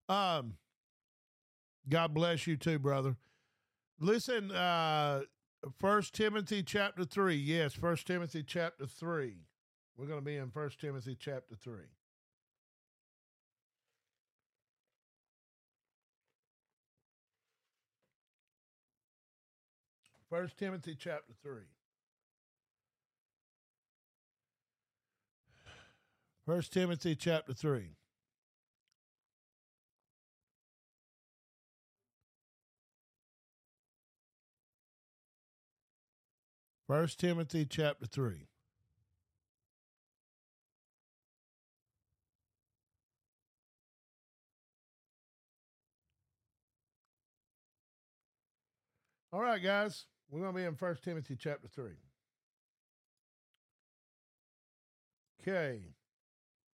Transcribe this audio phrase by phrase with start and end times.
[0.08, 0.54] Um,
[1.88, 3.16] God bless you too, brother.
[3.98, 5.22] Listen, uh,
[5.78, 7.36] First Timothy chapter three.
[7.36, 9.38] Yes, First Timothy chapter three.
[9.96, 11.88] We're going to be in First Timothy chapter three.
[20.28, 21.75] First Timothy chapter three.
[26.46, 27.96] First Timothy chapter three.
[36.86, 38.46] First Timothy chapter three.
[49.32, 50.06] All right, guys.
[50.30, 51.90] We're going to be in First Timothy chapter 3.
[55.42, 55.95] Okay.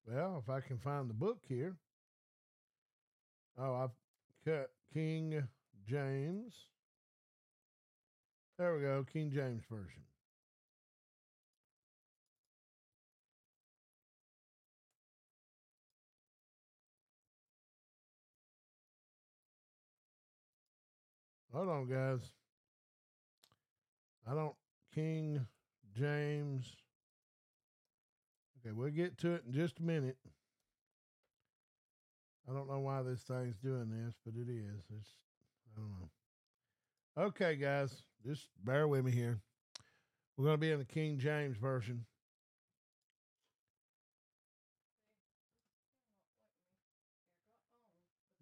[0.06, 1.76] Well, if I can find the book here.
[3.58, 3.90] Oh, I've
[4.44, 5.46] cut King
[5.86, 6.52] James.
[8.58, 10.02] There we go, King James Version.
[21.52, 22.30] Hold on, guys.
[24.26, 24.54] I don't
[24.94, 25.46] King
[25.94, 26.81] James.
[28.64, 30.16] Okay, we'll get to it in just a minute.
[32.48, 34.84] I don't know why this thing's doing this, but it is.
[34.96, 35.10] It's
[35.74, 37.24] I don't know.
[37.26, 39.40] Okay, guys, just bear with me here.
[40.36, 42.04] We're going to be in the King James version.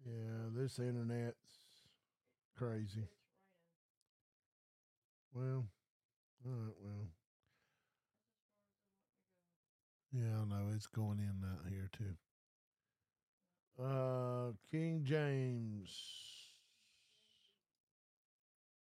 [0.05, 1.35] Yeah, this internet's
[2.57, 3.07] crazy.
[5.33, 5.65] Well,
[6.45, 7.07] all right, well.
[10.13, 12.15] Yeah, I know it's going in out here too.
[13.83, 15.89] Uh, King James.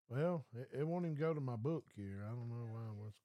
[0.10, 2.24] Well, it, it won't even go to my book here.
[2.26, 2.82] I don't know why.
[2.96, 3.18] What's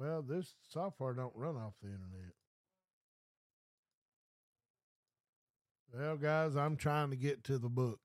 [0.00, 2.32] well, this software don't run off the internet.
[5.92, 8.00] Well, guys, I'm trying to get to the book.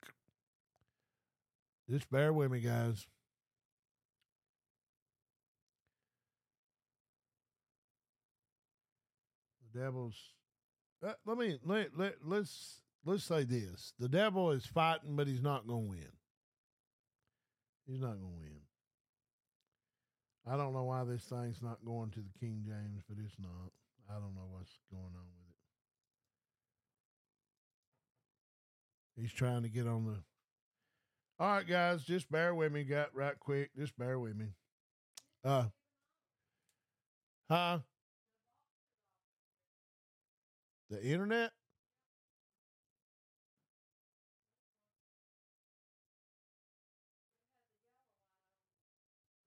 [1.89, 3.07] Just bear with me, guys.
[9.75, 10.15] Devil's.
[11.05, 15.43] Uh, let me let, let let's let's say this: the devil is fighting, but he's
[15.43, 16.11] not going to win.
[17.85, 18.61] He's not going to win.
[20.47, 23.71] I don't know why this thing's not going to the King James, but it's not.
[24.09, 25.49] I don't know what's going on with
[29.17, 29.21] it.
[29.21, 30.17] He's trying to get on the
[31.37, 32.83] all right, guys, just bear with me.
[32.85, 33.69] Got right quick.
[33.77, 34.47] Just bear with me.
[35.43, 35.65] Uh,
[37.49, 37.79] huh?
[40.89, 41.51] The internet?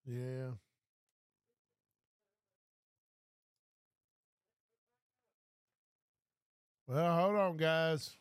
[0.07, 0.53] Yeah.
[6.87, 8.17] Well, hold on, guys.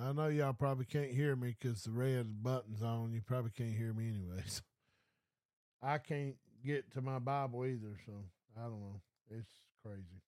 [0.00, 3.12] I know y'all probably can't hear me because the red button's on.
[3.12, 4.62] You probably can't hear me anyways.
[5.82, 8.12] I can't get to my Bible either, so
[8.56, 9.00] I don't know.
[9.30, 10.22] It's crazy.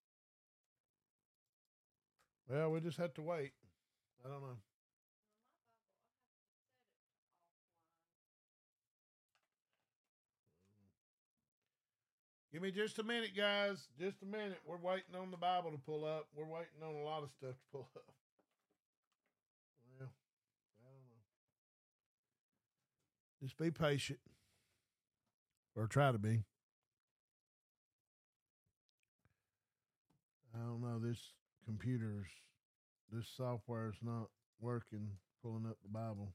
[2.48, 3.52] Well, we just have to wait.
[4.24, 4.56] I don't know.
[12.50, 13.86] Give me just a minute, guys.
[14.00, 14.58] Just a minute.
[14.66, 16.26] We're waiting on the Bible to pull up.
[16.34, 18.02] We're waiting on a lot of stuff to pull up.
[20.00, 20.08] Well,
[20.80, 21.20] I don't know.
[23.42, 24.20] Just be patient.
[25.76, 26.42] Or try to be.
[30.54, 30.98] I don't know.
[30.98, 31.18] This
[31.68, 32.28] computer's,
[33.12, 34.28] this software is not
[34.58, 35.06] working
[35.42, 36.32] pulling up the Bible.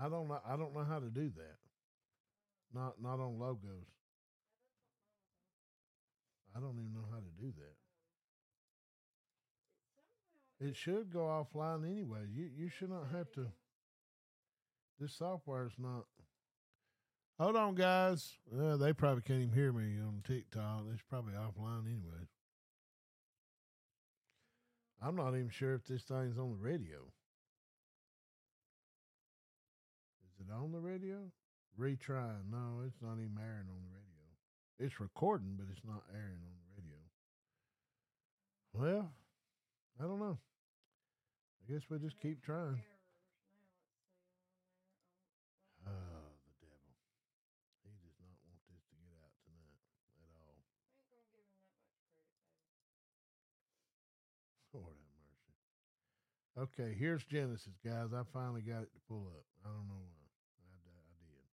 [0.00, 0.40] I don't know.
[0.46, 1.56] I don't know how to do that.
[2.74, 3.86] Not not on Logos.
[6.54, 7.52] I don't even know how to do
[10.60, 10.66] that.
[10.68, 12.26] It should go offline anyway.
[12.34, 13.46] You you should not have to.
[15.00, 16.04] This software is not.
[17.38, 18.38] Hold on, guys.
[18.58, 20.84] Uh, they probably can't even hear me on TikTok.
[20.92, 22.26] It's probably offline anyway.
[25.02, 26.98] I'm not even sure if this thing's on the radio.
[30.24, 31.18] Is it on the radio?
[31.78, 32.50] Retrying.
[32.50, 34.06] No, it's not even airing on the radio.
[34.78, 37.00] It's recording, but it's not airing on the radio.
[38.72, 39.12] Well,
[40.00, 40.38] I don't know.
[41.60, 42.80] I guess we'll just keep trying.
[45.86, 46.92] Oh, the devil.
[47.84, 49.80] He does not want this to get out tonight
[50.20, 50.60] at all.
[54.76, 55.56] Lord have mercy.
[56.58, 58.14] Okay, here's Genesis, guys.
[58.14, 59.44] I finally got it to pull up.
[59.62, 60.26] I don't know why.
[60.64, 61.44] I, I did.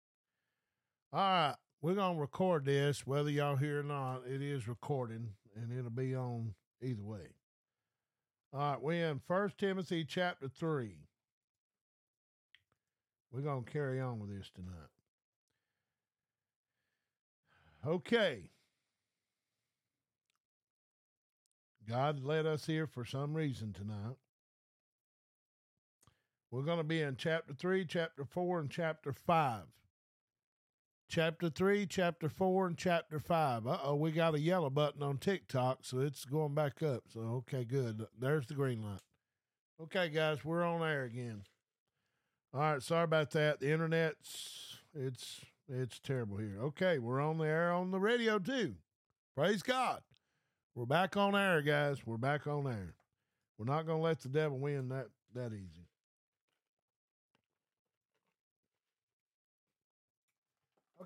[1.12, 4.22] All right, we're gonna record this, whether y'all hear or not.
[4.28, 7.34] It is recording, and it'll be on either way.
[8.52, 10.98] All right, we're in First Timothy chapter three.
[13.32, 14.90] We're gonna carry on with this tonight.
[17.84, 18.50] Okay.
[21.88, 24.14] God led us here for some reason tonight.
[26.52, 29.62] We're going to be in chapter 3, chapter 4, and chapter 5.
[31.08, 33.66] Chapter 3, chapter 4, and chapter 5.
[33.66, 37.04] Uh oh, we got a yellow button on TikTok, so it's going back up.
[37.08, 38.04] So, okay, good.
[38.18, 39.00] There's the green light.
[39.82, 41.44] Okay, guys, we're on air again.
[42.52, 43.60] All right, sorry about that.
[43.60, 45.40] The internet's it's
[45.70, 46.58] it's terrible here.
[46.64, 48.74] Okay, we're on the air on the radio too.
[49.34, 50.02] Praise God.
[50.74, 52.06] We're back on air, guys.
[52.06, 52.94] We're back on air.
[53.56, 55.86] We're not to let the devil win that that easy.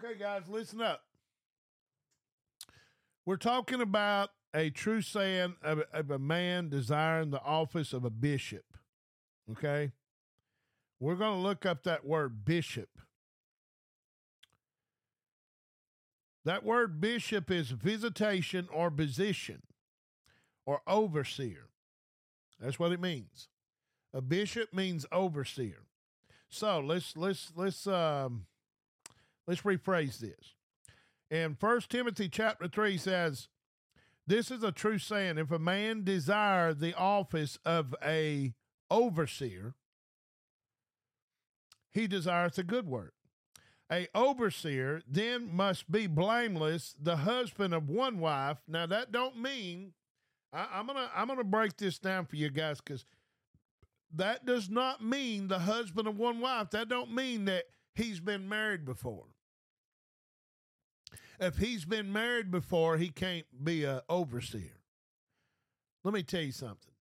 [0.07, 1.03] Okay, guys, listen up.
[3.25, 8.11] We're talking about a true saying of, of a man desiring the office of a
[8.11, 8.65] bishop.
[9.51, 9.91] Okay?
[11.01, 12.89] We're going to look up that word bishop.
[16.45, 19.63] That word bishop is visitation or position
[20.65, 21.71] or overseer.
[22.61, 23.49] That's what it means.
[24.15, 25.83] A bishop means overseer.
[26.49, 28.47] So let's let's let's um
[29.47, 30.55] let's rephrase this.
[31.31, 33.49] In First Timothy chapter three says,
[34.27, 35.39] This is a true saying.
[35.39, 38.55] If a man desire the office of a
[38.91, 39.75] overseer,
[41.93, 43.15] he desireth a good work.
[43.91, 48.59] A overseer then must be blameless, the husband of one wife.
[48.67, 49.93] Now that don't mean
[50.53, 53.05] I, I'm gonna I'm gonna break this down for you guys because
[54.15, 56.71] that does not mean the husband of one wife.
[56.71, 59.27] That don't mean that he's been married before.
[61.39, 64.81] If he's been married before, he can't be a overseer.
[66.05, 66.93] Let me tell you something.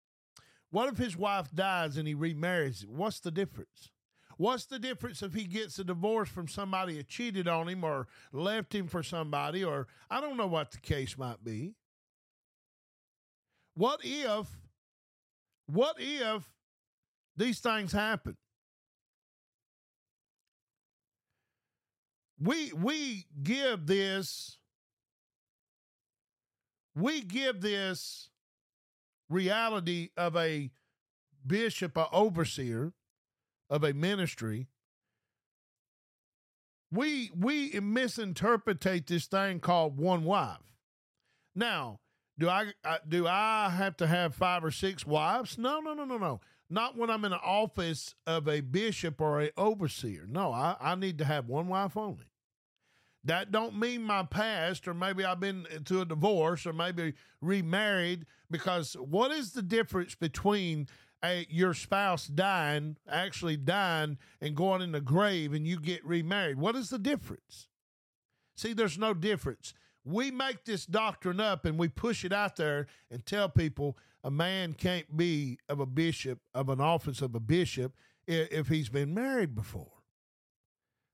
[0.71, 2.85] What if his wife dies and he remarries?
[2.87, 3.91] What's the difference?
[4.37, 8.07] What's the difference if he gets a divorce from somebody that cheated on him or
[8.33, 11.75] left him for somebody or I don't know what the case might be?
[13.75, 14.47] What if
[15.67, 16.43] what if
[17.37, 18.37] these things happen?
[22.39, 24.57] We we give this
[26.95, 28.29] we give this
[29.29, 30.71] reality of a
[31.45, 32.93] bishop, a overseer
[33.69, 34.67] of a ministry,
[36.91, 40.59] we we misinterpretate this thing called one wife.
[41.55, 41.99] Now,
[42.37, 45.57] do I, I do I have to have five or six wives?
[45.57, 46.41] No, no, no, no, no.
[46.69, 50.25] Not when I'm in the office of a bishop or a overseer.
[50.27, 52.25] No, I, I need to have one wife only.
[53.23, 58.25] That don't mean my past, or maybe I've been to a divorce, or maybe remarried.
[58.51, 60.87] Because what is the difference between
[61.23, 66.57] a, your spouse dying, actually dying, and going in the grave, and you get remarried?
[66.57, 67.67] What is the difference?
[68.55, 69.73] See, there's no difference.
[70.03, 74.31] We make this doctrine up and we push it out there and tell people a
[74.31, 77.93] man can't be of a bishop, of an office of a bishop,
[78.27, 80.01] if he's been married before.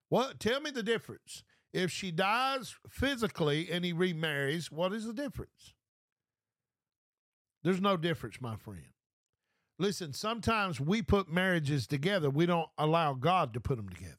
[0.08, 0.40] What?
[0.40, 1.44] Tell me the difference.
[1.74, 5.74] If she dies physically and he remarries, what is the difference?
[7.64, 8.94] There's no difference, my friend.
[9.78, 14.16] Listen, sometimes we put marriages together, we don't allow God to put them together.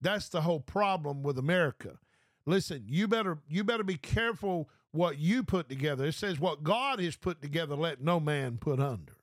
[0.00, 1.98] That's the whole problem with America.
[2.46, 6.04] Listen, you better you better be careful what you put together.
[6.04, 9.16] It says what God has put together let no man put under.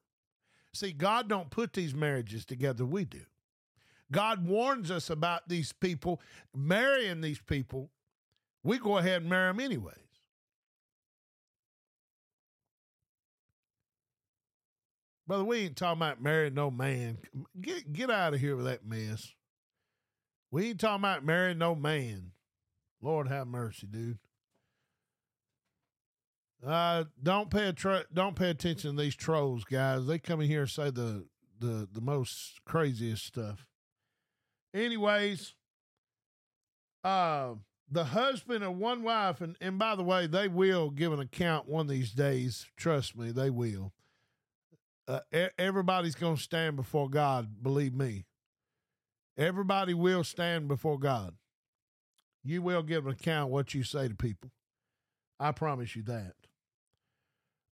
[0.73, 3.21] See, God don't put these marriages together, we do.
[4.11, 6.21] God warns us about these people
[6.55, 7.89] marrying these people.
[8.63, 9.95] We go ahead and marry them anyways.
[15.25, 17.17] Brother, we ain't talking about marrying no man.
[17.59, 19.33] Get get out of here with that mess.
[20.51, 22.31] We ain't talking about marrying no man.
[23.01, 24.19] Lord have mercy, dude.
[26.65, 30.05] Uh, don't pay a don't pay attention to these trolls, guys.
[30.05, 31.25] They come in here and say the
[31.59, 33.65] the the most craziest stuff.
[34.73, 35.55] Anyways,
[37.03, 37.55] uh,
[37.89, 41.67] the husband of one wife, and and by the way, they will give an account
[41.67, 42.67] one of these days.
[42.77, 43.91] Trust me, they will
[45.07, 45.19] uh,
[45.57, 48.25] everybody's going to stand before God, believe me.
[49.37, 51.35] Everybody will stand before God.
[52.43, 54.51] You will give an account what you say to people.
[55.39, 56.33] I promise you that.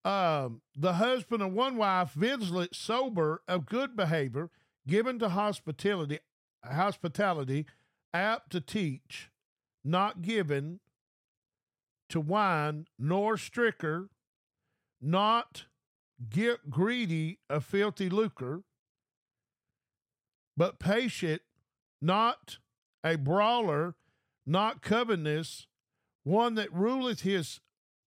[0.05, 4.49] Um, the husband of one wife, vigilant, sober, of good behavior,
[4.87, 6.19] given to hospitality,
[6.63, 7.65] hospitality,
[8.13, 9.29] apt to teach,
[9.83, 10.79] not given
[12.09, 14.09] to wine, nor striker,
[15.01, 15.65] not
[16.29, 18.63] get greedy of filthy lucre,
[20.57, 21.41] but patient,
[22.01, 22.57] not
[23.03, 23.95] a brawler,
[24.45, 25.67] not covetous,
[26.23, 27.61] one that ruleth his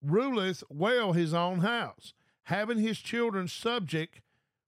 [0.02, 2.14] ruleth well his own house,
[2.44, 4.20] having his children subject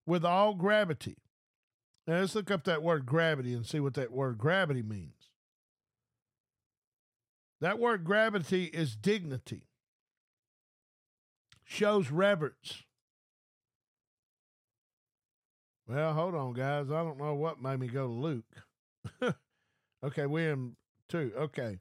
[0.06, 1.16] with all gravity.
[2.06, 5.14] Now let's look up that word gravity and see what that word gravity means.
[7.60, 9.68] That word gravity is dignity,
[11.64, 12.84] shows reverence,
[15.90, 16.88] well, hold on, guys.
[16.88, 19.34] I don't know what made me go to Luke.
[20.04, 20.76] okay, we're in
[21.08, 21.32] two.
[21.36, 21.80] Okay.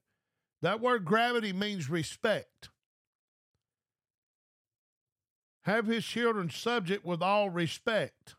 [0.63, 2.69] That word gravity means respect.
[5.69, 8.33] Have his children subject with all respect.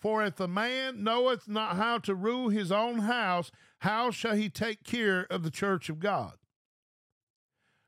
[0.00, 4.48] For if the man knoweth not how to rule his own house, how shall he
[4.48, 6.32] take care of the church of God?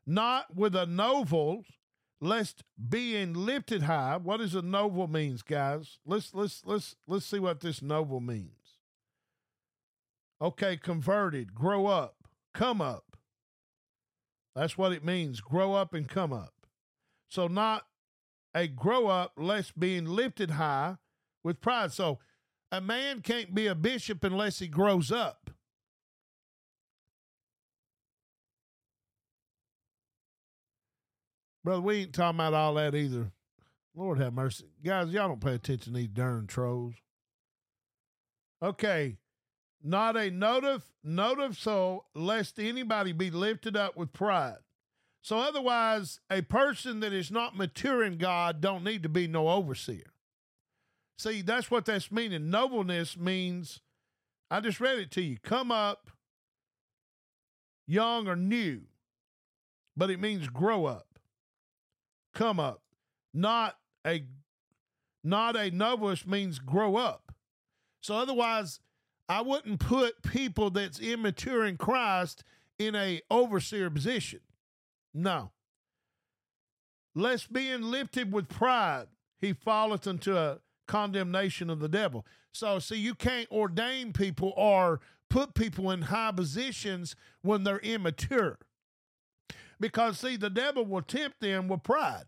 [0.06, 1.64] Not with a novel
[2.20, 4.18] lest being lifted high.
[4.18, 5.98] What does a novel means, guys?
[6.06, 8.78] Let's let's let's let's see what this novel means.
[10.40, 13.16] Okay, converted, grow up, come up.
[14.54, 15.40] That's what it means.
[15.40, 16.54] Grow up and come up.
[17.28, 17.86] So not
[18.54, 20.96] a grow up lest being lifted high
[21.42, 21.92] with pride.
[21.92, 22.18] So
[22.70, 25.50] a man can't be a bishop unless he grows up.
[31.64, 33.32] Brother, we ain't talking about all that either.
[33.94, 34.66] Lord have mercy.
[34.84, 36.94] Guys, y'all don't pay attention to these darn trolls.
[38.62, 39.18] Okay.
[39.82, 44.56] Not a note of soul, lest anybody be lifted up with pride.
[45.24, 49.48] So otherwise, a person that is not mature in God don't need to be no
[49.48, 50.12] overseer.
[51.18, 52.50] See, that's what that's meaning.
[52.50, 53.80] Nobleness means,
[54.50, 56.10] I just read it to you, come up
[57.86, 58.82] young or new,
[59.96, 61.14] but it means grow up
[62.34, 62.82] come up.
[63.32, 63.76] Not
[64.06, 64.24] a
[65.22, 67.32] not a novice means grow up.
[68.02, 68.80] So otherwise,
[69.28, 72.44] I wouldn't put people that's immature in Christ
[72.78, 74.40] in a overseer position.
[75.14, 75.52] No.
[77.14, 79.06] Lest being lifted with pride,
[79.40, 82.26] he falleth into a condemnation of the devil.
[82.52, 88.58] So, see, you can't ordain people or put people in high positions when they're immature.
[89.78, 92.24] Because, see, the devil will tempt them with pride.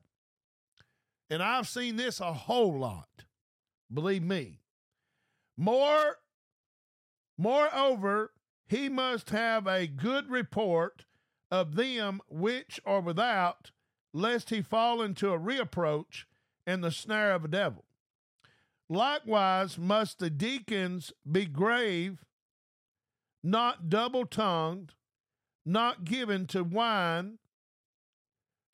[1.31, 3.09] And I've seen this a whole lot.
[3.93, 4.61] Believe me.
[5.57, 6.19] More,
[7.39, 8.33] moreover,
[8.69, 11.06] he must have a good report
[11.51, 13.71] of them which are without,
[14.13, 16.25] lest he fall into a reapproach
[16.67, 17.85] and the snare of a devil.
[18.89, 22.25] Likewise, must the deacons be grave,
[23.43, 24.95] not double tongued,
[25.65, 27.39] not given to wine,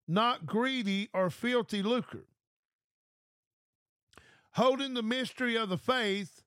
[0.06, 2.26] not greedy or filthy lucre,
[4.52, 6.42] holding the mystery of the faith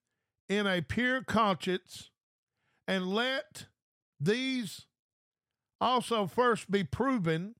[0.47, 2.11] in a pure conscience,
[2.87, 3.65] and let
[4.19, 4.85] these
[5.79, 7.55] also first be proven,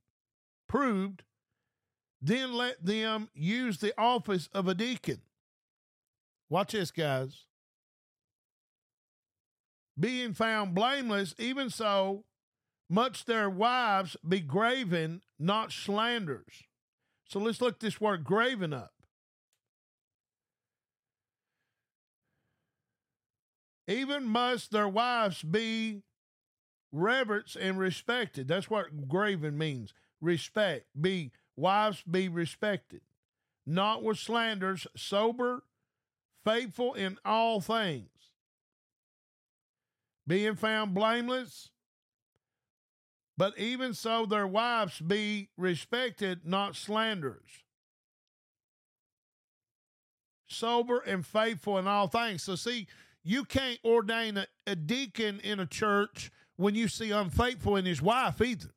[0.67, 1.23] proved,
[2.21, 5.21] then let them use the office of a deacon.
[6.49, 7.45] Watch this, guys.
[9.99, 12.25] Being found blameless, even so,
[12.89, 16.63] much their wives be graven, not slanders.
[17.27, 18.91] So let's look this word graven up.
[23.87, 26.01] Even must their wives be
[26.95, 28.47] reverenced and respected.
[28.47, 29.93] That's what graven means.
[30.21, 30.85] Respect.
[30.99, 33.01] Be wives be respected.
[33.65, 35.63] Not with slanders, sober,
[36.43, 38.09] faithful in all things.
[40.27, 41.69] Being found blameless,
[43.37, 47.63] but even so their wives be respected, not slanders.
[50.47, 52.43] Sober and faithful in all things.
[52.43, 52.87] So see,
[53.23, 58.01] you can't ordain a, a deacon in a church when you see unfaithful in his
[58.01, 58.71] wife either.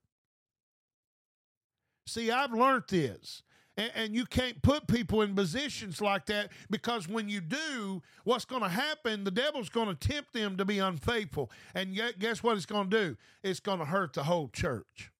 [2.06, 3.42] See, I've learned this.
[3.94, 8.62] And, you can't put people in positions like that because when you do, what's going
[8.62, 9.22] to happen?
[9.22, 11.48] The devil's going to tempt them to be unfaithful.
[11.76, 13.16] And yet, guess what it's going to do?
[13.44, 15.12] It's going to hurt the whole church.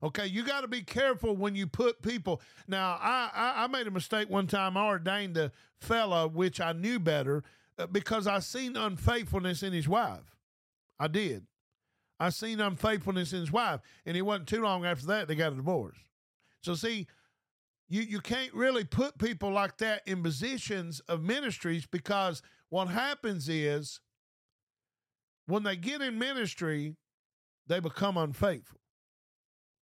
[0.00, 2.40] Okay, you got to be careful when you put people.
[2.68, 4.76] Now, I, I, I made a mistake one time.
[4.76, 5.50] I ordained a
[5.80, 7.42] fella, which I knew better,
[7.80, 10.35] uh, because I seen unfaithfulness in his wife.
[10.98, 11.46] I did.
[12.18, 15.34] I seen um, unfaithfulness in his wife, and it wasn't too long after that they
[15.34, 15.98] got a divorce.
[16.62, 17.06] So see,
[17.88, 23.48] you you can't really put people like that in positions of ministries because what happens
[23.48, 24.00] is
[25.46, 26.96] when they get in ministry,
[27.66, 28.80] they become unfaithful.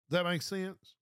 [0.08, 0.94] Does that make sense?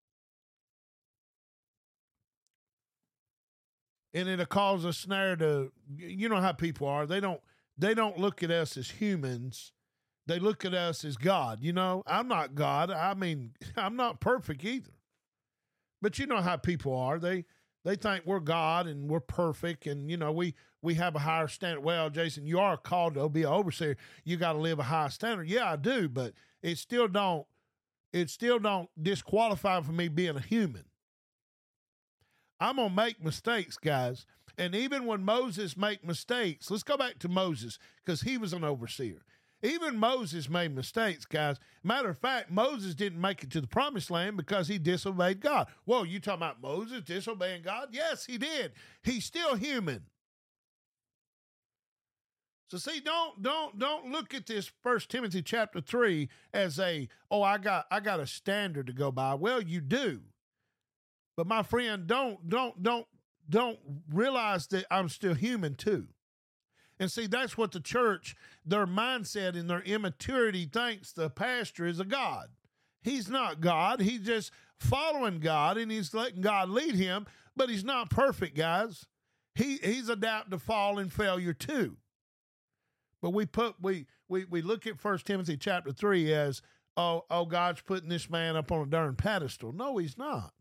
[4.15, 7.07] And it'll cause a snare to you know how people are.
[7.07, 7.41] They don't
[7.77, 9.73] they don't look at us as humans.
[10.29, 11.61] They look at us as God.
[11.63, 12.91] You know, I'm not God.
[12.91, 14.93] I mean, I'm not perfect either.
[16.01, 17.19] But you know how people are.
[17.19, 17.45] They
[17.85, 21.49] they think we're God and we're perfect and you know we we have a higher
[21.49, 21.81] standard.
[21.81, 23.97] Well, Jason, you are called to be an overseer.
[24.25, 25.49] You got to live a high standard.
[25.49, 27.47] Yeah, I do, but it still don't
[28.13, 30.85] it still don't disqualify for me being a human.
[32.61, 34.27] I'm gonna make mistakes, guys.
[34.59, 38.65] And even when Moses make mistakes, let's go back to Moses because he was an
[38.65, 39.23] overseer.
[39.63, 41.57] Even Moses made mistakes, guys.
[41.83, 45.67] Matter of fact, Moses didn't make it to the promised land because he disobeyed God.
[45.85, 47.89] Whoa, you talking about Moses disobeying God?
[47.91, 48.73] Yes, he did.
[49.03, 50.05] He's still human.
[52.71, 57.43] So see, don't don't don't look at this First Timothy chapter three as a oh
[57.43, 59.35] I got I got a standard to go by.
[59.35, 60.21] Well, you do,
[61.37, 63.07] but my friend, don't don't don't
[63.49, 63.79] don't
[64.13, 66.09] realize that I'm still human too.
[67.01, 68.35] And see, that's what the church,
[68.65, 72.49] their mindset and their immaturity thinks the pastor is a God.
[73.03, 74.01] He's not God.
[74.01, 79.07] He's just following God and he's letting God lead him, but he's not perfect, guys.
[79.55, 81.97] He he's adapted to fall and failure too.
[83.21, 86.63] But we put we we we look at First Timothy chapter three as
[86.97, 89.73] oh oh God's putting this man up on a darn pedestal.
[89.73, 90.53] No, he's not.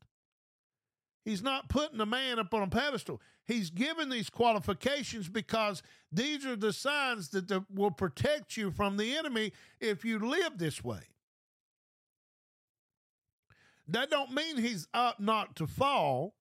[1.27, 3.19] He's not putting a man up on a pedestal.
[3.45, 8.95] He's given these qualifications because these are the signs that the, will protect you from
[8.95, 11.01] the enemy if you live this way.
[13.89, 16.33] That don't mean he's up not to fall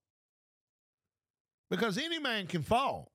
[1.68, 3.10] because any man can fall.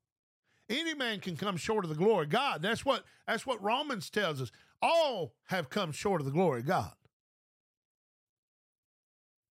[0.69, 2.62] Any man can come short of the glory of God.
[2.62, 4.51] That's what that's what Romans tells us.
[4.81, 6.91] All have come short of the glory of God.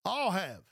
[0.04, 0.64] All have.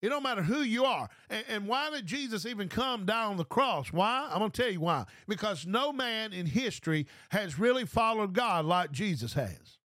[0.00, 1.08] It don't matter who you are.
[1.28, 3.92] And, and, why did Jesus even come down the cross?
[3.92, 4.28] Why?
[4.30, 5.06] I'm going to tell you why.
[5.26, 9.78] Because no man in history has really followed God like Jesus has.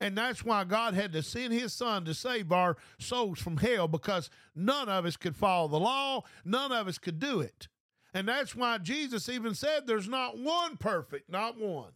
[0.00, 3.88] And that's why God had to send his son to save our souls from hell
[3.88, 7.68] because none of us could follow the law, none of us could do it.
[8.12, 11.92] And that's why Jesus even said there's not one perfect, not one.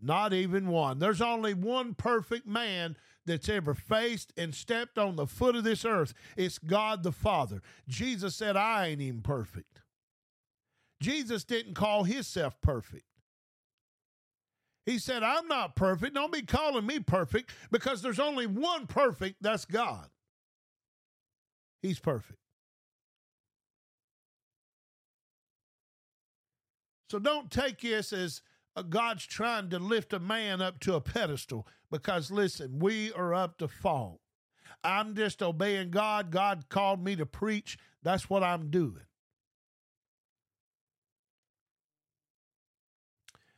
[0.00, 0.98] Not even one.
[0.98, 2.96] There's only one perfect man
[3.26, 6.14] that's ever faced and stepped on the foot of this earth.
[6.36, 7.62] It's God the Father.
[7.88, 9.80] Jesus said, I ain't even perfect.
[11.00, 13.04] Jesus didn't call himself perfect.
[14.86, 16.14] He said, I'm not perfect.
[16.14, 20.08] Don't be calling me perfect because there's only one perfect, that's God.
[21.80, 22.38] He's perfect.
[27.10, 28.42] So don't take this as
[28.76, 33.34] Uh, God's trying to lift a man up to a pedestal because, listen, we are
[33.34, 34.20] up to fall.
[34.82, 36.30] I'm just obeying God.
[36.30, 37.78] God called me to preach.
[38.02, 39.00] That's what I'm doing.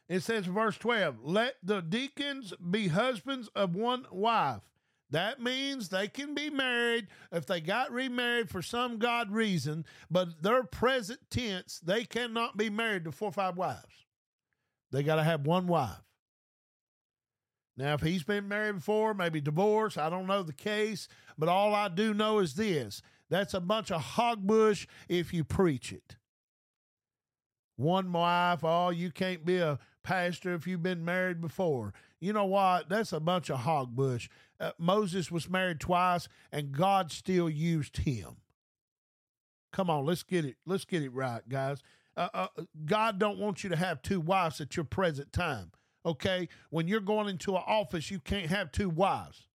[0.09, 4.63] It says, verse 12, let the deacons be husbands of one wife.
[5.11, 10.43] That means they can be married if they got remarried for some God reason, but
[10.43, 14.06] their present tense, they cannot be married to four or five wives.
[14.93, 16.03] They got to have one wife.
[17.77, 21.75] Now, if he's been married before, maybe divorced, I don't know the case, but all
[21.75, 26.17] I do know is this that's a bunch of hogbush if you preach it.
[27.77, 31.93] One wife, oh, you can't be a pastor if you've been married before.
[32.21, 32.89] You know what?
[32.89, 34.29] That's a bunch of hogbush.
[34.59, 38.37] Uh, Moses was married twice, and God still used him.
[39.73, 40.57] Come on, let's get it.
[40.65, 41.83] Let's get it right, guys.
[42.17, 42.49] Uh, uh,
[42.85, 45.71] God don't want you to have two wives at your present time.
[46.05, 49.49] Okay, when you're going into an office, you can't have two wives.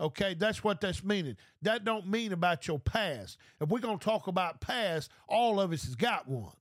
[0.00, 1.36] Okay, that's what that's meaning.
[1.62, 3.38] That don't mean about your past.
[3.60, 6.52] If we're gonna talk about past, all of us has got one.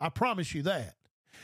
[0.00, 0.96] I promise you that.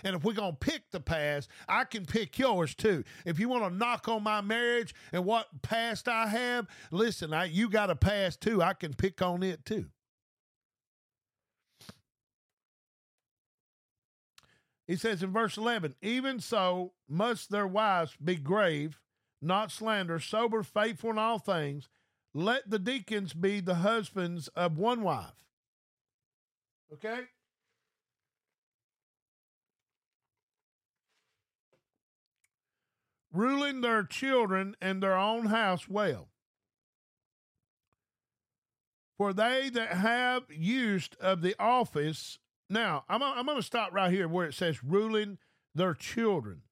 [0.05, 3.05] And if we're going to pick the past, I can pick yours too.
[3.25, 7.45] If you want to knock on my marriage and what past I have, listen, I,
[7.45, 8.63] you got a past too.
[8.63, 9.87] I can pick on it too.
[14.87, 19.01] He says in verse 11, even so must their wives be grave,
[19.41, 21.89] not slander, sober, faithful in all things.
[22.35, 25.47] Let the deacons be the husbands of one wife.
[26.93, 27.23] Okay?
[33.33, 36.29] ruling their children and their own house well.
[39.17, 42.39] For they that have used of the office,
[42.73, 45.39] now I'm, I'm going to stop right here where it says ruling
[45.75, 46.63] their children.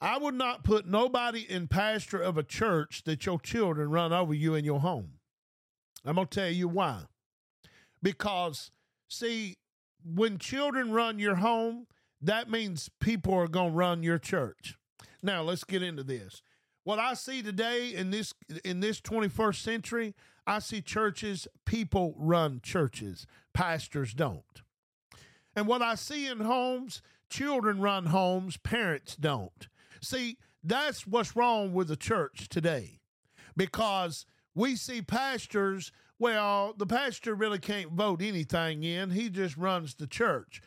[0.00, 4.32] I would not put nobody in pastor of a church that your children run over
[4.32, 5.14] you in your home.
[6.04, 7.02] I'm going to tell you why.
[8.00, 8.70] Because,
[9.08, 9.56] see,
[10.04, 11.86] when children run your home,
[12.20, 14.76] that means people are going to run your church.
[15.22, 16.42] Now, let's get into this.
[16.84, 18.32] What I see today in this
[18.64, 20.14] in this 21st century,
[20.48, 24.42] I see churches, people run churches, pastors don't.
[25.54, 29.68] And what I see in homes, children run homes, parents don't.
[30.00, 33.00] See, that's what's wrong with the church today.
[33.58, 39.10] Because we see pastors, well, the pastor really can't vote anything in.
[39.10, 40.62] He just runs the church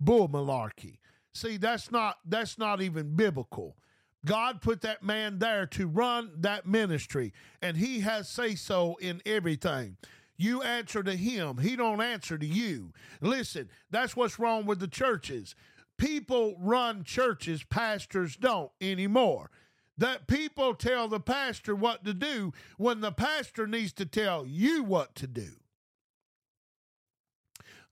[0.00, 0.98] bull malarkey.
[1.34, 3.76] See, that's not that's not even biblical.
[4.24, 9.22] God put that man there to run that ministry, and he has say so in
[9.24, 9.96] everything.
[10.36, 11.58] You answer to him.
[11.58, 12.92] He don't answer to you.
[13.20, 15.54] Listen, that's what's wrong with the churches.
[15.96, 19.50] People run churches, pastors don't anymore.
[19.96, 24.82] That people tell the pastor what to do when the pastor needs to tell you
[24.82, 25.52] what to do.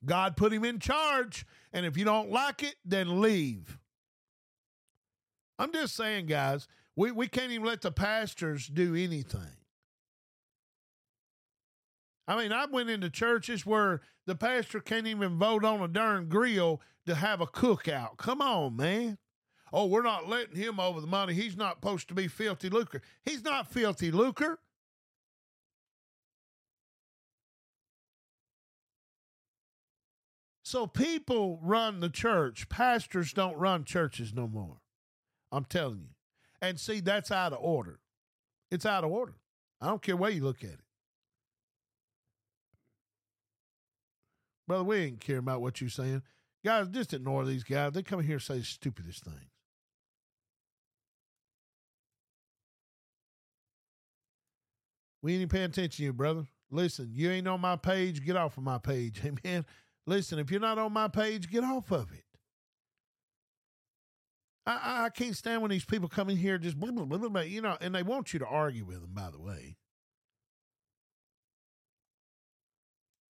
[0.05, 3.79] God put him in charge, and if you don't like it, then leave.
[5.59, 9.40] I'm just saying, guys, we, we can't even let the pastors do anything.
[12.27, 16.29] I mean, I went into churches where the pastor can't even vote on a darn
[16.29, 18.17] grill to have a cookout.
[18.17, 19.19] Come on, man.
[19.73, 21.35] Oh, we're not letting him over the money.
[21.35, 23.03] He's not supposed to be filthy lucre.
[23.23, 24.59] He's not filthy lucre.
[30.62, 32.69] So people run the church.
[32.69, 34.79] Pastors don't run churches no more.
[35.55, 36.09] I'm telling you.
[36.61, 38.01] And see, that's out of order.
[38.71, 39.35] It's out of order.
[39.81, 40.81] I don't care where you look at it.
[44.67, 46.23] Brother, we ain't care about what you're saying.
[46.64, 47.93] Guys, just ignore these guys.
[47.93, 49.51] They come here and say the stupidest things.
[55.23, 56.47] We ain't paying attention to you, brother.
[56.71, 58.25] Listen, you ain't on my page.
[58.25, 59.23] Get off of my page.
[59.25, 59.64] Amen.
[60.07, 62.25] Listen, if you're not on my page, get off of it.
[64.66, 67.42] I, I can't stand when these people come in here just blah, blah, blah, blah,
[67.42, 69.77] you know, and they want you to argue with them, by the way.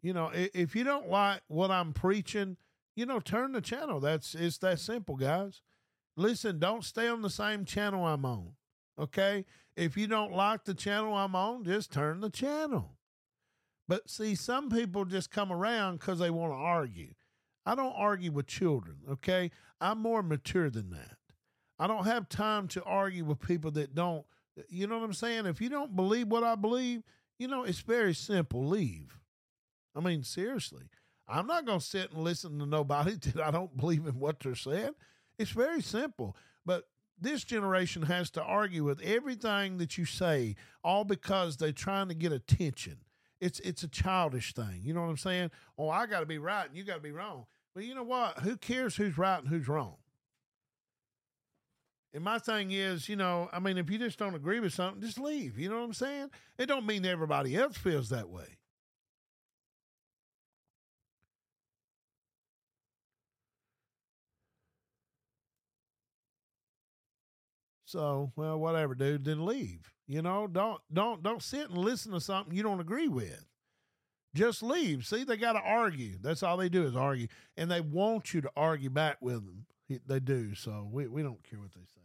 [0.03, 2.59] You know, if you don't like what I'm preaching,
[2.95, 4.01] you know, turn the channel.
[4.01, 5.63] That's it's that simple, guys.
[6.17, 8.53] Listen, don't stay on the same channel I'm on.
[8.99, 9.45] Okay?
[9.77, 12.97] If you don't like the channel I'm on, just turn the channel.
[13.89, 17.15] But see, some people just come around because they want to argue.
[17.67, 19.51] I don't argue with children, okay?
[19.81, 21.17] I'm more mature than that.
[21.79, 24.25] I don't have time to argue with people that don't,
[24.69, 25.47] you know what I'm saying?
[25.47, 27.03] If you don't believe what I believe,
[27.39, 28.67] you know, it's very simple.
[28.67, 29.19] Leave.
[29.95, 30.85] I mean, seriously.
[31.27, 34.41] I'm not going to sit and listen to nobody that I don't believe in what
[34.41, 34.95] they're saying.
[35.39, 36.37] It's very simple.
[36.65, 36.85] But
[37.21, 42.15] this generation has to argue with everything that you say, all because they're trying to
[42.15, 42.99] get attention.
[43.41, 44.81] It's it's a childish thing.
[44.83, 45.51] You know what I'm saying?
[45.77, 47.47] Oh, I got to be right and you got to be wrong.
[47.75, 48.39] Well, you know what?
[48.39, 49.97] Who cares who's right and who's wrong?
[52.15, 55.03] And my thing is, you know, I mean, if you just don't agree with something,
[55.03, 55.59] just leave.
[55.59, 56.31] You know what I'm saying?
[56.59, 58.47] It don't mean everybody else feels that way.
[67.85, 69.93] So, well, whatever, dude, then leave.
[70.07, 73.45] You know, don't don't don't sit and listen to something you don't agree with.
[74.35, 75.07] Just leave.
[75.07, 76.19] See, they got to argue.
[76.21, 79.67] That's all they do is argue, and they want you to argue back with them.
[80.07, 80.55] They do.
[80.55, 82.04] So we we don't care what they say.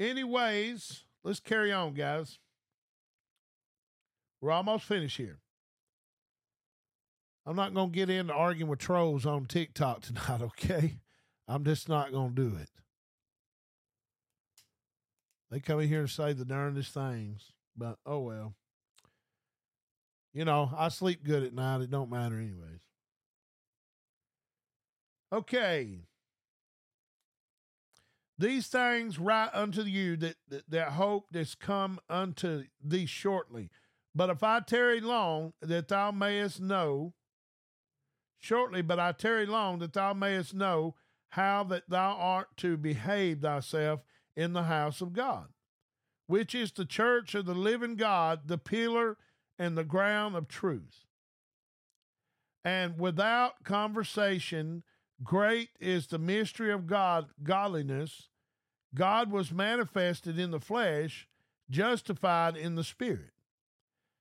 [0.00, 2.38] Anyways, let's carry on, guys.
[4.40, 5.38] We're almost finished here.
[7.46, 10.98] I'm not going to get into arguing with trolls on TikTok tonight, okay?
[11.46, 12.70] I'm just not going to do it.
[15.50, 18.54] They come in here and say the darndest things, but oh well.
[20.32, 21.82] You know, I sleep good at night.
[21.82, 22.80] It don't matter anyways.
[25.32, 26.00] Okay.
[28.36, 33.70] These things write unto you that, that, that hope that's come unto thee shortly.
[34.14, 37.14] But if I tarry long, that thou mayest know,
[38.38, 40.94] shortly, but I tarry long, that thou mayest know
[41.30, 44.00] how that thou art to behave thyself
[44.36, 45.48] in the house of God,
[46.26, 49.16] which is the church of the living God, the pillar
[49.58, 51.06] and the ground of truth.
[52.64, 54.82] And without conversation,
[55.22, 58.28] great is the mystery of God, godliness.
[58.94, 61.28] God was manifested in the flesh,
[61.70, 63.32] justified in the spirit,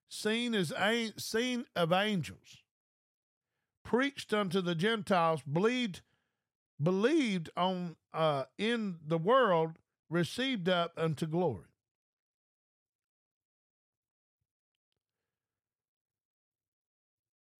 [0.09, 0.73] seen as
[1.17, 2.63] seen of angels,
[3.83, 6.01] preached unto the Gentiles, believed
[6.81, 9.77] believed on uh, in the world,
[10.09, 11.72] received up unto glory.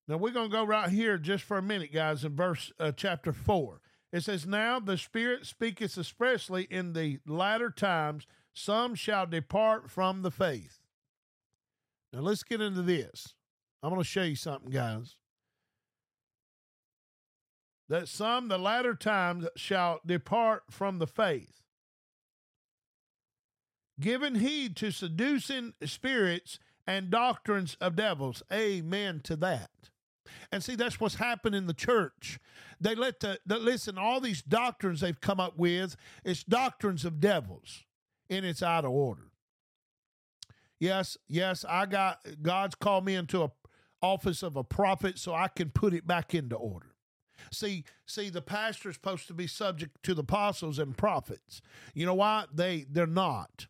[0.08, 2.92] Now we're going to go right here just for a minute, guys, in verse uh,
[2.92, 3.80] chapter 4.
[4.12, 10.22] It says, Now the Spirit speaketh expressly in the latter times, some shall depart from
[10.22, 10.80] the faith.
[12.12, 13.34] Now let's get into this.
[13.82, 15.16] I'm going to show you something, guys.
[17.89, 21.62] That some, the latter times, shall depart from the faith,
[24.00, 28.44] giving heed to seducing spirits and doctrines of devils.
[28.52, 29.70] Amen to that.
[30.52, 32.39] And see, that's what's happened in the church.
[32.80, 37.19] They let the, the listen, all these doctrines they've come up with, it's doctrines of
[37.19, 37.84] devils,
[38.30, 39.32] and it's out of order.
[40.80, 43.52] Yes, yes, I got God's called me into a
[44.02, 46.93] office of a prophet so I can put it back into order.
[47.52, 51.62] See, see, the pastor is supposed to be subject to the apostles and prophets.
[51.93, 52.46] You know why?
[52.54, 53.67] They they're not.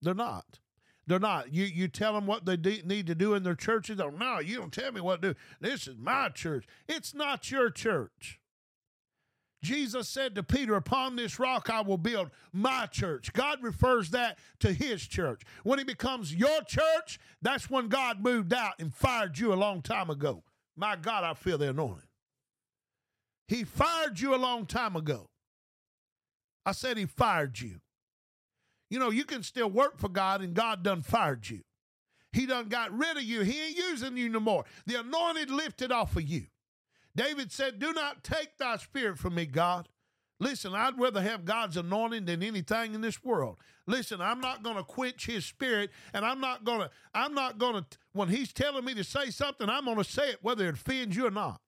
[0.00, 0.60] They're not.
[1.06, 1.52] They're not.
[1.52, 3.98] You you tell them what they de- need to do in their churches.
[3.98, 5.38] No, you don't tell me what to do.
[5.60, 6.66] This is my church.
[6.88, 8.40] It's not your church.
[9.62, 13.32] Jesus said to Peter, Upon this rock I will build my church.
[13.32, 15.42] God refers that to his church.
[15.62, 19.82] When it becomes your church, that's when God moved out and fired you a long
[19.82, 20.42] time ago.
[20.76, 22.02] My God, I feel the anointing.
[23.48, 25.30] He fired you a long time ago.
[26.64, 27.80] I said he fired you.
[28.90, 31.60] You know, you can still work for God and God done fired you.
[32.32, 33.40] He done got rid of you.
[33.40, 34.64] He ain't using you no more.
[34.84, 36.44] The anointed lifted off of you.
[37.14, 39.88] David said, Do not take thy spirit from me, God.
[40.38, 43.56] Listen, I'd rather have God's anointing than anything in this world.
[43.86, 47.56] Listen, I'm not going to quench his spirit and I'm not going to I'm not
[47.56, 50.68] going to when he's telling me to say something, I'm going to say it whether
[50.68, 51.60] it offends you or not.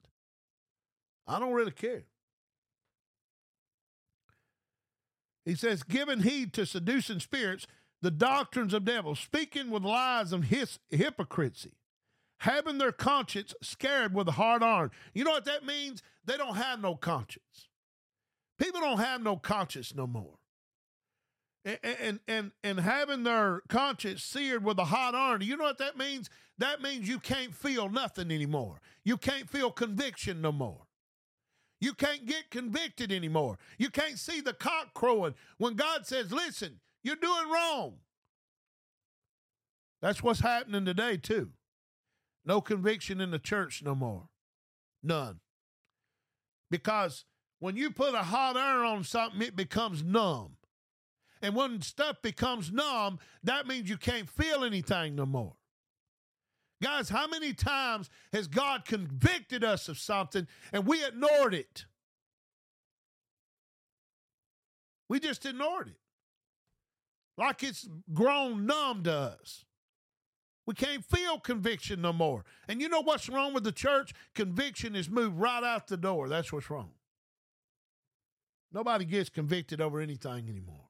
[1.27, 2.03] I don't really care.
[5.49, 7.65] He says, giving heed to seducing spirits,
[8.03, 11.73] the doctrines of devils, speaking with lies of his hypocrisy,
[12.41, 14.91] having their conscience scared with a hard iron.
[15.15, 16.03] You know what that means?
[16.23, 17.67] They don't have no conscience.
[18.59, 20.37] People don't have no conscience no more.
[21.65, 25.41] And, and and and having their conscience seared with a hot iron.
[25.41, 26.29] You know what that means?
[26.59, 28.81] That means you can't feel nothing anymore.
[29.03, 30.85] You can't feel conviction no more.
[31.81, 33.57] You can't get convicted anymore.
[33.77, 37.95] You can't see the cock crowing when God says, listen, you're doing wrong.
[40.01, 41.51] That's what's happening today, too.
[42.45, 44.29] No conviction in the church no more.
[45.03, 45.39] None.
[46.69, 47.25] Because
[47.59, 50.55] when you put a hot iron on something, it becomes numb.
[51.41, 55.55] And when stuff becomes numb, that means you can't feel anything no more.
[56.81, 61.85] Guys, how many times has God convicted us of something and we ignored it?
[65.09, 65.97] We just ignored it.
[67.37, 69.65] Like it's grown numb to us.
[70.65, 72.45] We can't feel conviction no more.
[72.67, 74.13] And you know what's wrong with the church?
[74.35, 76.29] Conviction is moved right out the door.
[76.29, 76.91] That's what's wrong.
[78.71, 80.88] Nobody gets convicted over anything anymore.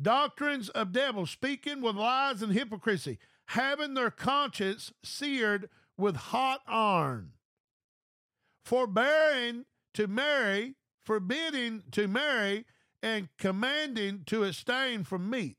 [0.00, 7.32] Doctrines of devils, speaking with lies and hypocrisy, having their conscience seared with hot iron,
[8.64, 12.64] forbearing to marry, forbidding to marry,
[13.02, 15.58] and commanding to abstain from meats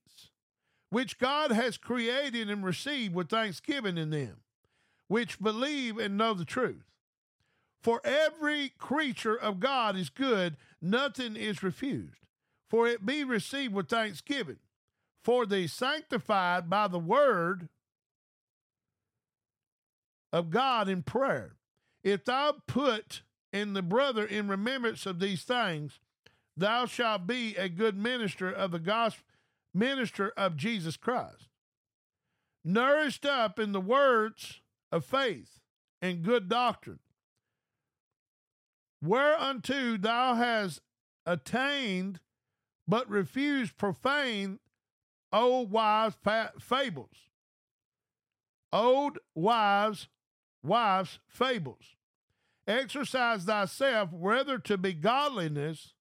[0.89, 4.37] which God has created and received with thanksgiving in them,
[5.07, 6.85] which believe and know the truth.
[7.81, 12.25] For every creature of God is good, nothing is refused,
[12.69, 14.57] for it be received with thanksgiving.
[15.23, 17.67] For the sanctified by the word
[20.31, 21.55] of God in prayer.
[22.03, 25.99] If thou put in the brother in remembrance of these things,
[26.55, 29.25] thou shalt be a good minister of the gospel
[29.73, 31.47] minister of Jesus Christ,
[32.63, 35.59] nourished up in the words of faith
[36.01, 36.99] and good doctrine,
[39.01, 40.81] whereunto thou hast
[41.25, 42.19] attained,
[42.89, 44.57] but refuse profane
[45.31, 46.17] old wives'
[46.59, 47.29] fables.
[48.73, 50.07] Old wives'
[50.63, 51.95] wives' fables.
[52.67, 55.93] Exercise thyself whether to be godliness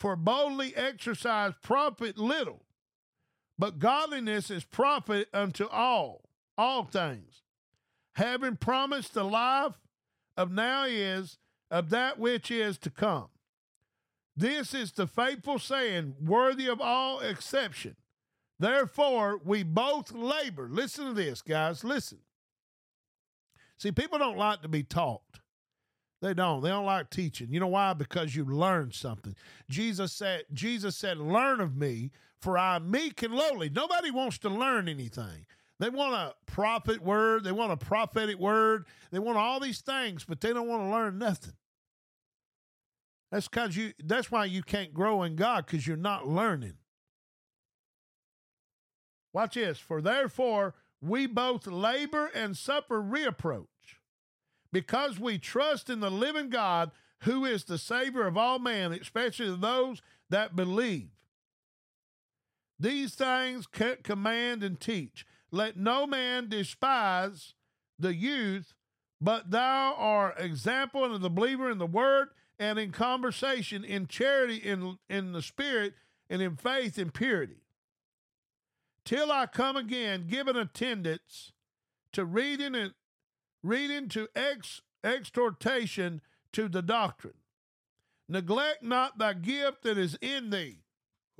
[0.00, 2.62] for boldly exercise profit little,
[3.58, 6.22] but godliness is profit unto all,
[6.56, 7.42] all things,
[8.14, 9.74] having promised the life
[10.38, 11.36] of now is
[11.70, 13.28] of that which is to come.
[14.36, 17.96] This is the faithful saying, worthy of all exception.
[18.58, 20.68] Therefore, we both labor.
[20.70, 21.84] Listen to this, guys.
[21.84, 22.18] Listen.
[23.76, 25.22] See, people don't like to be taught.
[26.20, 26.62] They don't.
[26.62, 27.48] They don't like teaching.
[27.50, 27.94] You know why?
[27.94, 29.34] Because you learn something.
[29.68, 33.68] Jesus said, Jesus said, learn of me, for I am meek and lowly.
[33.68, 35.46] Nobody wants to learn anything.
[35.80, 40.24] They want a prophet word, they want a prophetic word, they want all these things,
[40.24, 41.54] but they don't want to learn nothing.
[43.32, 46.74] That's because you that's why you can't grow in God, because you're not learning.
[49.32, 49.78] Watch this.
[49.78, 53.66] For therefore we both labor and suffer reproach
[54.70, 56.90] because we trust in the living God
[57.22, 61.08] who is the Savior of all men, especially those that believe.
[62.78, 63.66] These things
[64.02, 65.24] command and teach.
[65.50, 67.54] Let no man despise
[67.98, 68.74] the youth,
[69.20, 72.28] but thou art example unto the believer in the word
[72.62, 75.94] and in conversation, in charity, in, in the spirit,
[76.30, 77.64] and in faith and purity.
[79.04, 81.50] Till I come again, giving attendance
[82.12, 82.92] to reading and
[83.64, 86.20] reading to ex- exhortation
[86.52, 87.34] to the doctrine.
[88.28, 90.84] Neglect not thy gift that is in thee.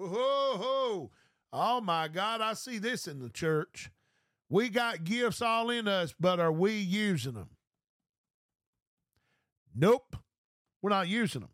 [0.00, 1.10] Ho, ho, ho.
[1.52, 3.92] Oh my God, I see this in the church.
[4.48, 7.50] We got gifts all in us, but are we using them?
[9.72, 10.16] Nope,
[10.82, 11.50] we're not using them.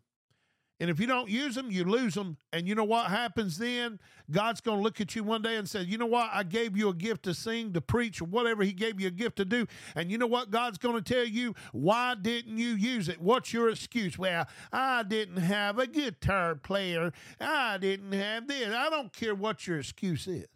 [0.81, 2.37] And if you don't use them, you lose them.
[2.53, 3.99] And you know what happens then?
[4.31, 6.29] God's going to look at you one day and say, You know what?
[6.31, 9.11] I gave you a gift to sing, to preach, or whatever He gave you a
[9.11, 9.67] gift to do.
[9.93, 11.53] And you know what God's going to tell you?
[11.73, 13.19] Why didn't you use it?
[13.19, 14.17] What's your excuse?
[14.17, 17.11] Well, I didn't have a guitar player.
[17.41, 18.73] I didn't have this.
[18.73, 20.47] I don't care what your excuse is.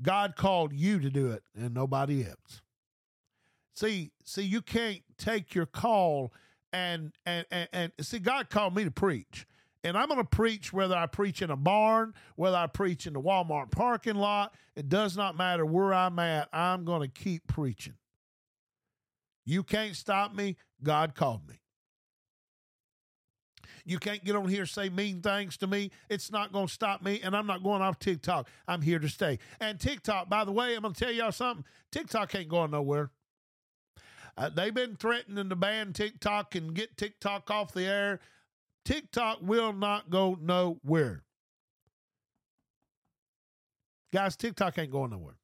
[0.00, 2.62] God called you to do it and nobody else.
[3.74, 6.32] See, see, you can't take your call
[6.74, 9.46] and and and, and see God called me to preach.
[9.84, 13.12] And I'm going to preach whether I preach in a barn, whether I preach in
[13.12, 14.54] the Walmart parking lot.
[14.74, 16.48] It does not matter where I'm at.
[16.54, 17.94] I'm going to keep preaching.
[19.44, 20.56] You can't stop me.
[20.82, 21.56] God called me.
[23.84, 25.90] You can't get on here say mean things to me.
[26.08, 28.48] It's not going to stop me, and I'm not going off TikTok.
[28.66, 29.38] I'm here to stay.
[29.60, 31.66] And TikTok, by the way, I'm going to tell y'all something.
[31.92, 33.10] TikTok ain't going nowhere.
[34.36, 38.20] Uh, they've been threatening to ban TikTok and get TikTok off the air.
[38.84, 41.22] TikTok will not go nowhere.
[44.12, 45.36] Guys, TikTok ain't going nowhere.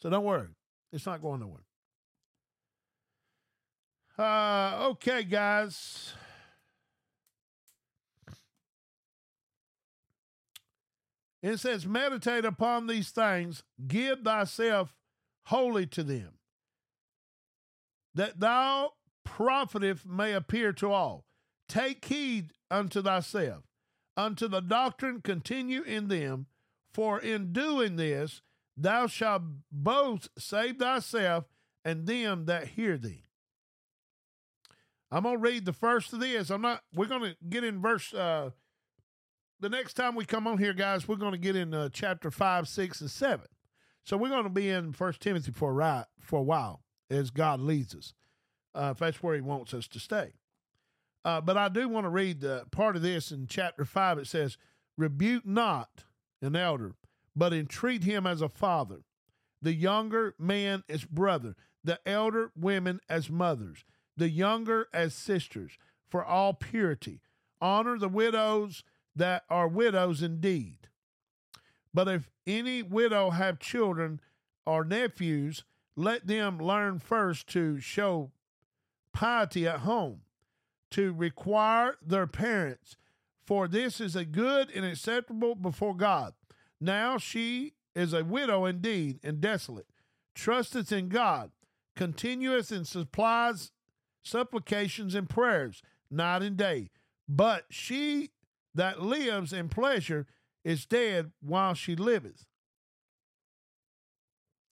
[0.00, 0.48] So don't worry.
[0.92, 1.64] It's not going nowhere.
[4.18, 6.12] Uh, okay, guys.
[11.42, 14.94] It says, meditate upon these things, give thyself
[15.44, 16.37] wholly to them
[18.18, 18.90] that thou
[19.24, 21.24] profiteth may appear to all.
[21.68, 23.62] Take heed unto thyself,
[24.16, 26.46] unto the doctrine continue in them,
[26.92, 28.42] for in doing this
[28.76, 31.44] thou shalt both save thyself
[31.84, 33.24] and them that hear thee.
[35.12, 36.50] I'm gonna read the first of this.
[36.50, 36.82] I'm not.
[36.92, 38.50] We're gonna get in verse uh,
[39.60, 42.66] the next time we come on here, guys, we're to get in uh, chapter five,
[42.66, 43.46] six, and seven.
[44.02, 47.60] So we're to be in First Timothy for a right, for a while as God
[47.60, 48.14] leads us.
[48.74, 50.32] Uh, if that's where He wants us to stay.
[51.24, 54.18] Uh, but I do want to read the part of this in chapter five.
[54.18, 54.56] It says,
[54.96, 56.04] "Rebuke not
[56.40, 56.94] an elder,
[57.34, 59.02] but entreat him as a father,
[59.62, 61.54] the younger man as brother,
[61.84, 63.84] the elder women as mothers,
[64.16, 65.78] the younger as sisters,
[66.08, 67.20] for all purity.
[67.60, 68.84] Honor the widows
[69.14, 70.88] that are widows indeed.
[71.92, 74.20] But if any widow have children
[74.66, 75.64] or nephews,
[75.98, 78.30] let them learn first to show
[79.12, 80.20] piety at home,
[80.92, 82.96] to require their parents,
[83.44, 86.34] for this is a good and acceptable before God.
[86.80, 89.88] Now she is a widow indeed and desolate,
[90.36, 91.50] trusteth in God,
[91.96, 93.72] continueth in supplies,
[94.22, 95.82] supplications, and prayers,
[96.12, 96.90] night and day.
[97.28, 98.30] But she
[98.72, 100.28] that lives in pleasure
[100.64, 102.46] is dead while she liveth.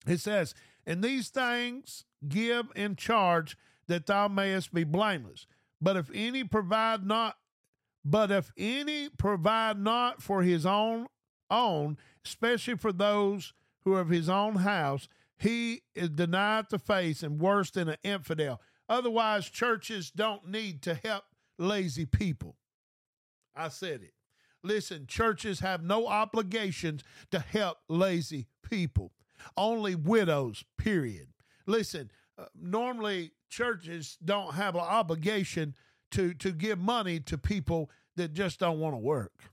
[0.07, 0.55] It says,
[0.87, 3.57] And these things give in charge
[3.89, 5.47] that thou mayest be blameless.
[5.80, 7.37] But if any provide not,
[8.05, 11.07] but if any provide not for his own
[11.51, 13.53] own, especially for those
[13.84, 15.09] who are of his own house,
[15.39, 18.61] he is denied the faith and worse than an infidel.
[18.89, 21.24] Otherwise, churches don't need to help
[21.59, 22.57] lazy people.
[23.55, 24.12] I said it.
[24.62, 29.12] Listen, churches have no obligations to help lazy people,
[29.57, 31.28] only widows, period.
[31.66, 35.74] Listen, uh, normally churches don't have an obligation
[36.12, 39.44] to, to give money to people that just don't want to work.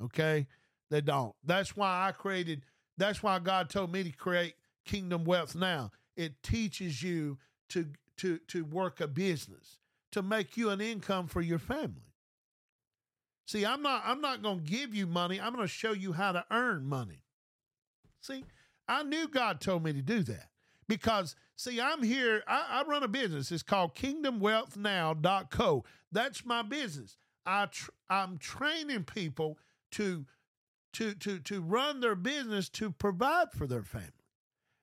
[0.00, 0.46] Okay?
[0.90, 1.34] They don't.
[1.44, 2.62] That's why I created,
[2.98, 4.54] that's why God told me to create
[4.84, 5.90] Kingdom Wealth Now.
[6.16, 7.38] It teaches you
[7.70, 7.86] to
[8.18, 9.78] to to work a business,
[10.12, 12.12] to make you an income for your family.
[13.46, 15.40] See, I'm not I'm not going to give you money.
[15.40, 17.24] I'm going to show you how to earn money.
[18.20, 18.44] See,
[18.88, 20.48] I knew God told me to do that
[20.88, 22.42] because see, I'm here.
[22.46, 23.52] I, I run a business.
[23.52, 25.84] It's called KingdomWealthNow.co.
[26.10, 27.16] That's my business.
[27.46, 29.58] I tr- I'm training people
[29.92, 30.26] to
[30.94, 34.08] to to to run their business to provide for their family.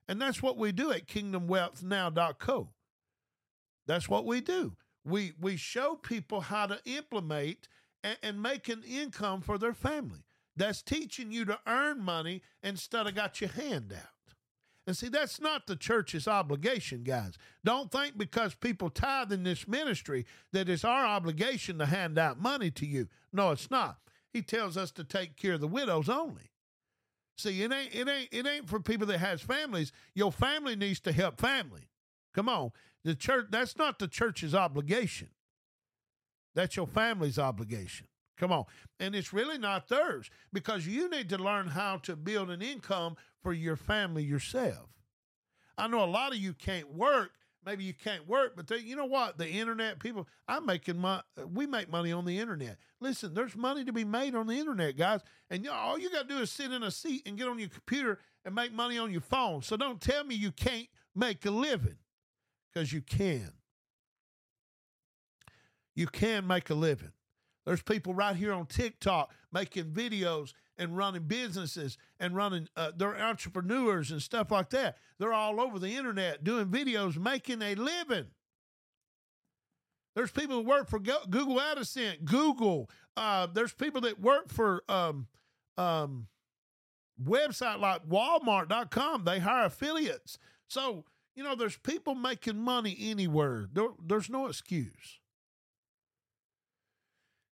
[0.08, 2.68] And that's what we do at kingdomwealthnow.co.
[3.86, 4.76] That's what we do.
[5.04, 7.68] We we show people how to implement
[8.02, 10.24] and, and make an income for their family.
[10.60, 14.34] That's teaching you to earn money instead of got your hand out.
[14.86, 17.38] And see, that's not the church's obligation, guys.
[17.64, 22.42] Don't think because people tithe in this ministry that it's our obligation to hand out
[22.42, 23.08] money to you.
[23.32, 24.00] No, it's not.
[24.34, 26.50] He tells us to take care of the widows only.
[27.38, 29.92] See, it ain't it ain't it ain't for people that has families.
[30.14, 31.88] Your family needs to help family.
[32.34, 32.72] Come on.
[33.02, 35.30] The church that's not the church's obligation.
[36.54, 38.08] That's your family's obligation.
[38.40, 38.64] Come on.
[38.98, 43.16] And it's really not theirs because you need to learn how to build an income
[43.42, 44.88] for your family yourself.
[45.78, 47.30] I know a lot of you can't work
[47.64, 49.38] maybe you can't work, but they, you know what?
[49.38, 51.22] The internet people, I'm making my,
[51.52, 52.78] we make money on the internet.
[53.00, 55.20] Listen, there's money to be made on the internet, guys.
[55.50, 57.48] And you know, all you got to do is sit in a seat and get
[57.48, 59.62] on your computer and make money on your phone.
[59.62, 61.96] So don't tell me you can't make a living
[62.72, 63.52] because you can.
[65.94, 67.12] You can make a living.
[67.70, 73.16] There's people right here on TikTok making videos and running businesses and running, uh, they're
[73.16, 74.96] entrepreneurs and stuff like that.
[75.20, 78.26] They're all over the internet doing videos, making a living.
[80.16, 82.90] There's people who work for Google AdSense, Google.
[83.16, 85.28] Uh, there's people that work for um,
[85.78, 86.26] um,
[87.22, 89.22] website like Walmart.com.
[89.22, 90.40] They hire affiliates.
[90.66, 91.04] So,
[91.36, 93.68] you know, there's people making money anywhere.
[93.72, 95.19] There, there's no excuse.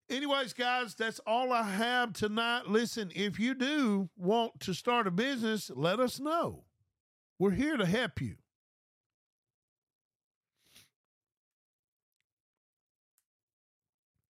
[0.09, 2.67] Anyways, guys, that's all I have tonight.
[2.67, 6.63] Listen, if you do want to start a business, let us know.
[7.39, 8.35] We're here to help you.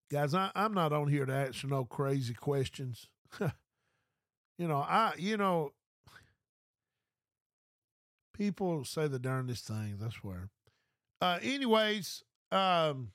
[0.10, 3.08] Guys, I, am not on here to answer no crazy questions.
[3.40, 5.74] you know, I you know
[8.34, 10.50] people say the darndest things, I swear.
[11.22, 13.12] Uh anyways, um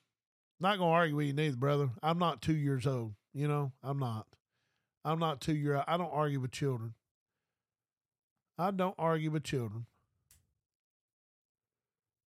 [0.63, 1.91] not gonna argue with you neither, brother.
[2.03, 3.15] I'm not two years old.
[3.35, 4.27] You know, I'm not.
[5.05, 5.85] I'm not two year old.
[5.87, 6.95] I don't argue with children.
[8.59, 9.87] I don't argue with children.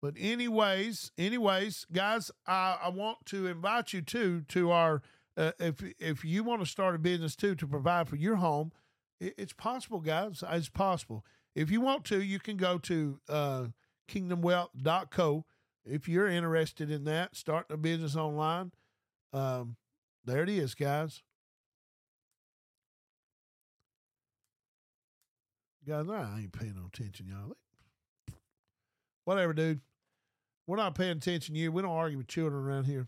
[0.01, 5.01] But anyways, anyways, guys, I, I want to invite you to to our
[5.35, 8.71] uh, if if you want to start a business too to provide for your home,
[9.19, 10.43] it, it's possible, guys.
[10.51, 11.25] It's possible.
[11.55, 13.65] If you want to, you can go to uh,
[14.09, 15.45] kingdomwealth.co
[15.89, 18.71] if you're interested in that, starting a business online,
[19.33, 19.75] um,
[20.25, 21.21] there it is, guys.
[25.87, 27.55] Guys, I ain't paying no attention, y'all.
[29.25, 29.81] Whatever, dude.
[30.67, 31.71] We're not paying attention to you.
[31.71, 33.07] We don't argue with children around here.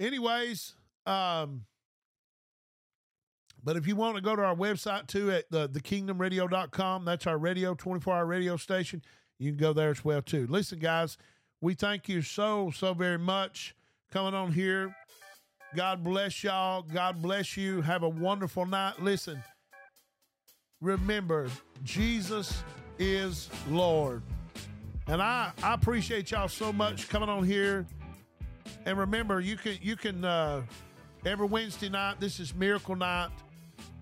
[0.00, 0.74] Anyways,
[1.04, 1.66] um,
[3.62, 7.36] but if you want to go to our website too at the, thekingdomradio.com, that's our
[7.36, 9.02] radio, 24 hour radio station.
[9.38, 10.46] You can go there as well too.
[10.46, 11.18] Listen, guys,
[11.60, 13.74] we thank you so, so very much
[14.10, 14.94] coming on here.
[15.74, 16.82] God bless y'all.
[16.82, 17.82] God bless you.
[17.82, 19.02] Have a wonderful night.
[19.02, 19.42] Listen,
[20.80, 21.48] remember,
[21.82, 22.62] Jesus
[22.98, 24.22] is Lord.
[25.08, 27.86] And I, I appreciate y'all so much coming on here.
[28.84, 30.62] And remember, you can you can uh,
[31.24, 32.20] every Wednesday night.
[32.20, 33.30] This is Miracle Night.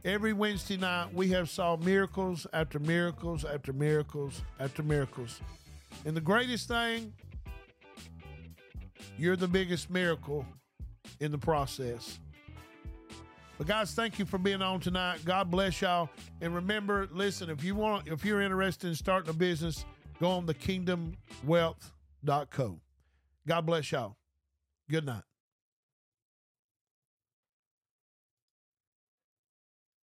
[0.05, 5.40] Every Wednesday night we have saw miracles after miracles after miracles after miracles.
[6.05, 7.12] And the greatest thing,
[9.18, 10.46] you're the biggest miracle
[11.20, 12.18] in the process.
[13.56, 15.24] But guys, thank you for being on tonight.
[15.24, 16.10] God bless y'all.
[16.40, 19.84] And remember, listen, if you want if you're interested in starting a business,
[20.20, 22.80] go on the kingdomwealth.co.
[23.46, 24.16] God bless y'all.
[24.90, 25.22] Good night.